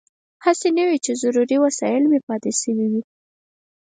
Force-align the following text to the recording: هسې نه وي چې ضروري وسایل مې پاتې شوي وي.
هسې 0.45 0.69
نه 0.77 0.83
وي 0.87 0.97
چې 1.05 1.11
ضروري 1.21 1.57
وسایل 1.65 2.03
مې 2.11 2.19
پاتې 2.27 2.51
شوي 2.61 2.87
وي. 2.91 3.01